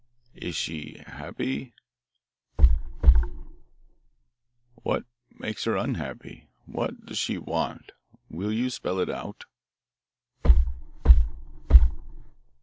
Rap! 0.01 0.25
rap! 0.33 0.43
"Is 0.45 0.55
she 0.55 1.03
happy?" 1.05 1.73
Rap! 2.57 2.69
rap! 3.03 3.23
"What 4.81 5.05
makes 5.29 5.65
her 5.65 5.77
unhappy? 5.77 6.49
What 6.65 7.05
does 7.05 7.19
she 7.19 7.37
want? 7.37 7.91
Will 8.27 8.51
you 8.51 8.71
spell 8.71 8.97
it 8.97 9.11
out?" 9.11 9.45